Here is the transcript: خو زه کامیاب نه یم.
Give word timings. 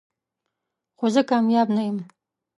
خو 0.97 1.05
زه 1.13 1.21
کامیاب 1.29 1.67
نه 1.77 1.83
یم. 1.87 1.97